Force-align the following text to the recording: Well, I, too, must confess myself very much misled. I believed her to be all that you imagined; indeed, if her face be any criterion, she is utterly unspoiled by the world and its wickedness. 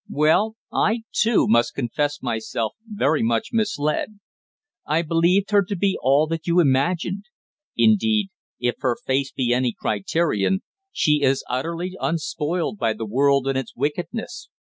Well, 0.09 0.55
I, 0.73 1.03
too, 1.11 1.45
must 1.47 1.75
confess 1.75 2.23
myself 2.23 2.73
very 2.87 3.21
much 3.21 3.49
misled. 3.53 4.19
I 4.83 5.03
believed 5.03 5.51
her 5.51 5.63
to 5.65 5.75
be 5.75 5.95
all 6.01 6.25
that 6.25 6.47
you 6.47 6.59
imagined; 6.59 7.25
indeed, 7.77 8.29
if 8.59 8.77
her 8.79 8.97
face 9.05 9.31
be 9.31 9.53
any 9.53 9.71
criterion, 9.79 10.63
she 10.91 11.21
is 11.21 11.43
utterly 11.47 11.97
unspoiled 12.01 12.79
by 12.79 12.93
the 12.93 13.05
world 13.05 13.47
and 13.47 13.55
its 13.59 13.75
wickedness. 13.75 14.49